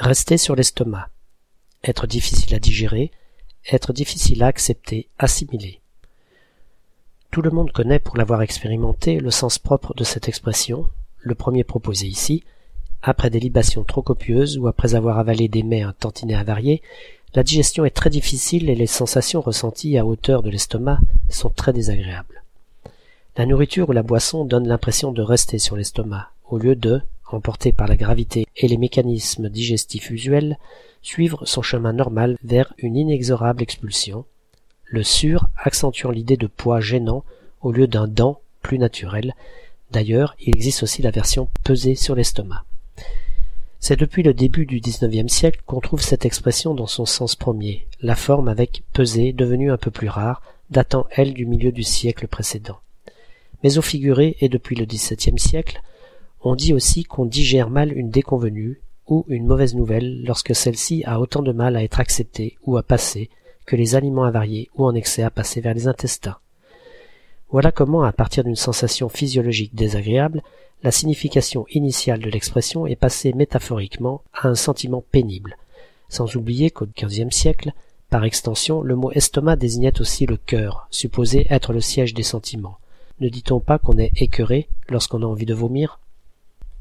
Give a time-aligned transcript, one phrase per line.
[0.00, 1.10] Rester sur l'estomac.
[1.84, 3.10] Être difficile à digérer,
[3.70, 5.82] être difficile à accepter, assimiler.
[7.30, 11.64] Tout le monde connaît, pour l'avoir expérimenté, le sens propre de cette expression, le premier
[11.64, 12.44] proposé ici,
[13.02, 16.80] après des libations trop copieuses ou après avoir avalé des mets un tantinet avarié,
[17.34, 20.98] la digestion est très difficile et les sensations ressenties à hauteur de l'estomac
[21.28, 22.42] sont très désagréables.
[23.36, 27.02] La nourriture ou la boisson donne l'impression de rester sur l'estomac, au lieu de,
[27.34, 30.58] emporté par la gravité et les mécanismes digestifs usuels,
[31.02, 34.24] suivre son chemin normal vers une inexorable expulsion,
[34.84, 37.24] le sur accentuant l'idée de poids gênant
[37.62, 39.34] au lieu d'un dent plus naturel.
[39.90, 42.64] D'ailleurs, il existe aussi la version pesée sur l'estomac.
[43.78, 47.86] C'est depuis le début du XIXe siècle qu'on trouve cette expression dans son sens premier,
[48.02, 52.28] la forme avec pesé devenue un peu plus rare, datant elle du milieu du siècle
[52.28, 52.78] précédent.
[53.62, 55.80] Mais au figuré et depuis le XVIIe siècle,
[56.42, 61.20] on dit aussi qu'on digère mal une déconvenue ou une mauvaise nouvelle lorsque celle-ci a
[61.20, 63.28] autant de mal à être acceptée ou à passer
[63.66, 66.38] que les aliments avariés ou en excès à passer vers les intestins.
[67.50, 70.42] Voilà comment, à partir d'une sensation physiologique désagréable,
[70.82, 75.56] la signification initiale de l'expression est passée métaphoriquement à un sentiment pénible,
[76.08, 77.72] sans oublier qu'au XVe siècle,
[78.08, 82.78] par extension, le mot estomac désignait aussi le cœur, supposé être le siège des sentiments.
[83.20, 86.00] Ne dit-on pas qu'on est écœuré lorsqu'on a envie de vomir?